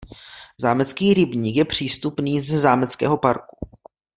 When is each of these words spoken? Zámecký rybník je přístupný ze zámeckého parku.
Zámecký 0.57 1.13
rybník 1.13 1.55
je 1.55 1.65
přístupný 1.65 2.39
ze 2.39 2.59
zámeckého 2.59 3.17
parku. 3.17 3.67